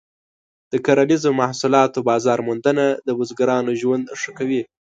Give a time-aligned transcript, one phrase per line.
[0.71, 4.61] د کرنیزو محصولاتو بازار موندنه د بزګرانو ژوند ښه کوي.